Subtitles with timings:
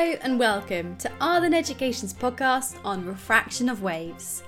[0.00, 4.42] Hello and welcome to Arlen Education's podcast on refraction of waves.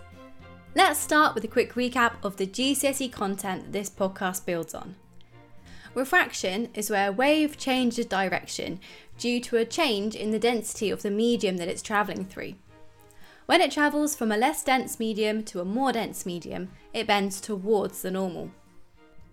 [0.74, 4.96] Let's start with a quick recap of the GCSE content that this podcast builds on.
[5.94, 8.80] Refraction is where a wave changes direction
[9.18, 12.54] due to a change in the density of the medium that it's travelling through.
[13.44, 17.42] When it travels from a less dense medium to a more dense medium, it bends
[17.42, 18.52] towards the normal.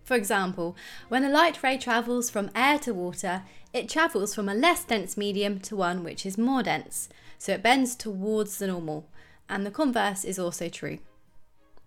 [0.09, 0.75] For example,
[1.07, 3.43] when a light ray travels from air to water,
[3.73, 7.63] it travels from a less dense medium to one which is more dense, so it
[7.63, 9.07] bends towards the normal,
[9.47, 10.99] and the converse is also true.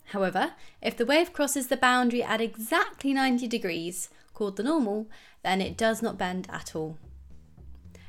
[0.06, 5.09] However, if the wave crosses the boundary at exactly 90 degrees, called the normal,
[5.42, 6.98] then it does not bend at all.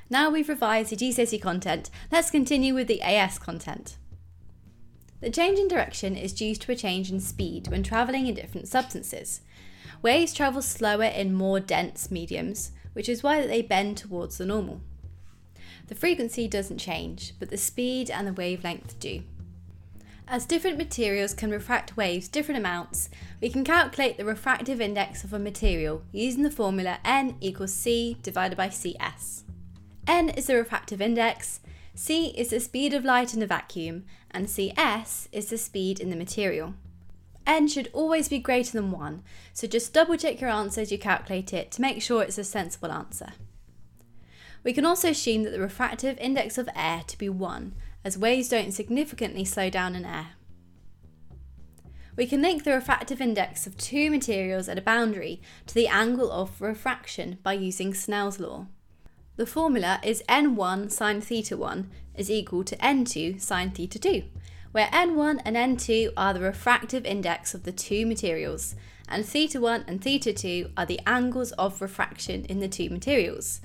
[0.10, 3.98] Now we've revised the GCSE content, let's continue with the AS content.
[5.22, 8.68] The change in direction is due to a change in speed when travelling in different
[8.68, 9.42] substances.
[10.02, 14.82] Waves travel slower in more dense mediums, which is why they bend towards the normal.
[15.88, 19.24] The frequency doesn't change, but the speed and the wavelength do.
[20.28, 23.10] As different materials can refract waves different amounts,
[23.42, 28.18] we can calculate the refractive index of a material using the formula n equals c
[28.22, 29.44] divided by cs.
[30.08, 31.60] n is the refractive index,
[31.94, 36.10] c is the speed of light in a vacuum, and cs is the speed in
[36.10, 36.74] the material
[37.46, 40.98] n should always be greater than 1, so just double check your answer as you
[40.98, 43.34] calculate it to make sure it's a sensible answer.
[44.64, 47.74] We can also assume that the refractive index of air to be 1,
[48.06, 50.32] as waves don't significantly slow down in air.
[52.16, 56.32] We can link the refractive index of two materials at a boundary to the angle
[56.32, 58.68] of refraction by using Snell's law.
[59.36, 64.24] The formula is n1 sine theta 1 is equal to n2 sine theta 2,
[64.74, 68.76] where n1 and n2 are the refractive index of the two materials,
[69.08, 73.62] and theta 1 and theta 2 are the angles of refraction in the two materials.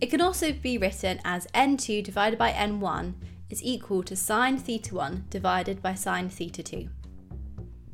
[0.00, 3.14] It can also be written as n2 divided by n1
[3.48, 6.88] is equal to sine theta 1 divided by sine theta 2.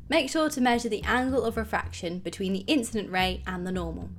[0.09, 4.09] Make sure to measure the angle of refraction between the incident ray and the normal.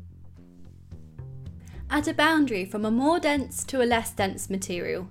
[1.90, 5.08] At a boundary from a more dense to a less dense material,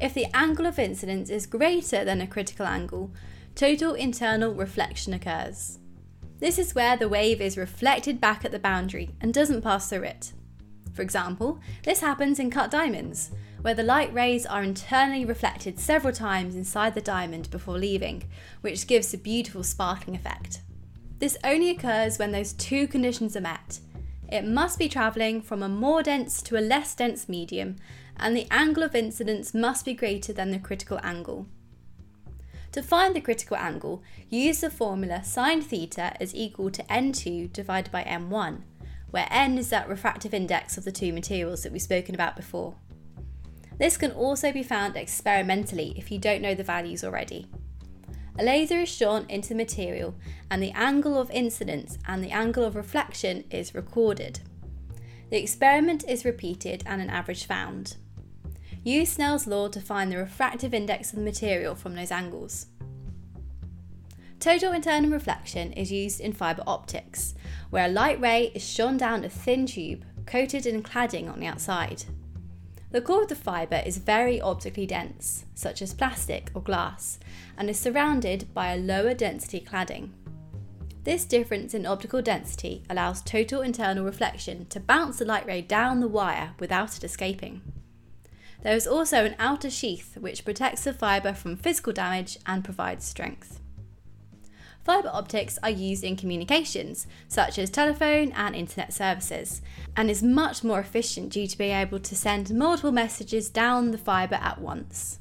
[0.00, 3.10] if the angle of incidence is greater than a critical angle,
[3.54, 5.78] total internal reflection occurs.
[6.38, 10.04] This is where the wave is reflected back at the boundary and doesn't pass through
[10.04, 10.32] it.
[10.94, 16.12] For example, this happens in cut diamonds, where the light rays are internally reflected several
[16.12, 18.24] times inside the diamond before leaving,
[18.60, 20.60] which gives a beautiful sparkling effect.
[21.18, 23.80] This only occurs when those two conditions are met.
[24.30, 27.76] It must be travelling from a more dense to a less dense medium,
[28.18, 31.46] and the angle of incidence must be greater than the critical angle.
[32.72, 37.90] To find the critical angle, use the formula sine theta is equal to n2 divided
[37.90, 38.62] by n1,
[39.10, 42.76] where n is that refractive index of the two materials that we've spoken about before.
[43.78, 47.46] This can also be found experimentally if you don't know the values already.
[48.38, 50.14] A laser is shone into the material
[50.50, 54.40] and the angle of incidence and the angle of reflection is recorded.
[55.30, 57.96] The experiment is repeated and an average found.
[58.84, 62.66] Use Snell's law to find the refractive index of the material from those angles.
[64.40, 67.34] Total internal reflection is used in fibre optics,
[67.70, 71.46] where a light ray is shone down a thin tube coated in cladding on the
[71.46, 72.04] outside.
[72.90, 77.18] The core of the fibre is very optically dense, such as plastic or glass,
[77.56, 80.10] and is surrounded by a lower density cladding.
[81.02, 86.00] This difference in optical density allows total internal reflection to bounce the light ray down
[86.00, 87.60] the wire without it escaping.
[88.62, 93.04] There is also an outer sheath which protects the fibre from physical damage and provides
[93.04, 93.60] strength.
[94.84, 99.60] Fibre optics are used in communications, such as telephone and internet services,
[99.96, 103.98] and is much more efficient due to being able to send multiple messages down the
[103.98, 105.18] fibre at once.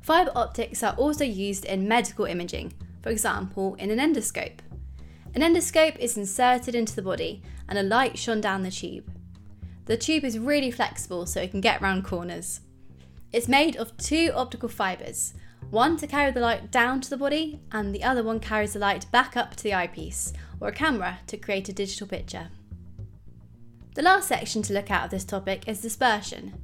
[0.00, 2.72] Fibre optics are also used in medical imaging,
[3.02, 4.60] for example, in an endoscope.
[5.34, 9.12] An endoscope is inserted into the body and a light shone down the tube.
[9.86, 12.60] The tube is really flexible so it can get around corners.
[13.32, 15.34] It's made of two optical fibres,
[15.70, 18.78] one to carry the light down to the body, and the other one carries the
[18.78, 22.48] light back up to the eyepiece, or a camera, to create a digital picture.
[23.94, 26.54] The last section to look at of this topic is dispersion.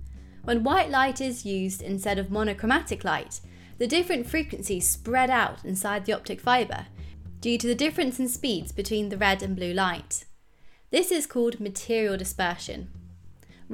[0.44, 3.40] When white light is used instead of monochromatic light,
[3.76, 6.86] the different frequencies spread out inside the optic fibre
[7.40, 10.24] due to the difference in speeds between the red and blue light.
[10.90, 12.88] This is called material dispersion.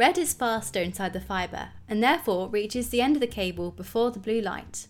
[0.01, 4.11] Red is faster inside the fibre and therefore reaches the end of the cable before
[4.11, 4.87] the blue light.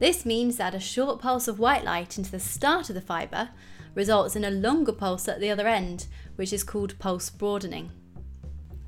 [0.00, 3.50] This means that a short pulse of white light into the start of the fibre
[3.94, 7.92] results in a longer pulse at the other end, which is called pulse broadening.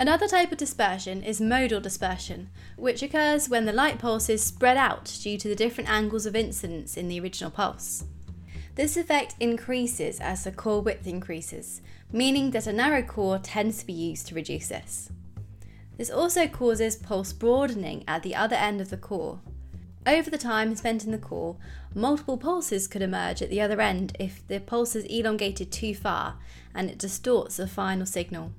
[0.00, 5.16] Another type of dispersion is modal dispersion, which occurs when the light pulses spread out
[5.22, 8.04] due to the different angles of incidence in the original pulse.
[8.74, 13.86] This effect increases as the core width increases, meaning that a narrow core tends to
[13.86, 15.08] be used to reduce this.
[15.96, 19.40] This also causes pulse broadening at the other end of the core.
[20.06, 21.56] Over the time spent in the core,
[21.94, 26.38] multiple pulses could emerge at the other end if the pulse is elongated too far
[26.74, 28.52] and it distorts the final signal.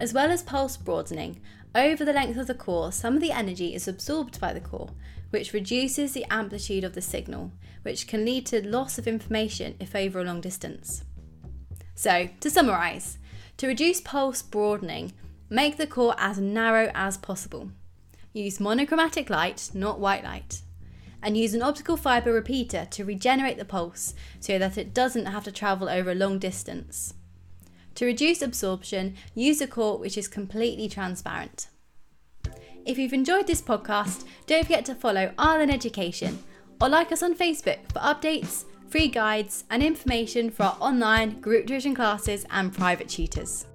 [0.00, 1.40] As well as pulse broadening,
[1.74, 4.90] over the length of the core, some of the energy is absorbed by the core,
[5.30, 7.52] which reduces the amplitude of the signal,
[7.82, 11.04] which can lead to loss of information if over a long distance.
[11.94, 13.18] So, to summarise,
[13.58, 15.12] to reduce pulse broadening,
[15.50, 17.70] make the core as narrow as possible.
[18.32, 20.62] Use monochromatic light, not white light.
[21.22, 25.44] And use an optical fibre repeater to regenerate the pulse so that it doesn't have
[25.44, 27.14] to travel over a long distance.
[27.96, 31.68] To reduce absorption, use a core which is completely transparent.
[32.86, 36.38] If you've enjoyed this podcast, don't forget to follow Arlen Education
[36.80, 41.66] or like us on Facebook for updates, free guides, and information for our online group
[41.66, 43.66] tuition classes and private tutors.